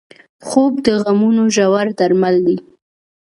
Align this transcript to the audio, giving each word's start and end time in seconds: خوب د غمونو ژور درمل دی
خوب 0.47 0.73
د 0.85 0.87
غمونو 1.03 1.43
ژور 1.55 1.87
درمل 1.99 2.35
دی 2.45 2.57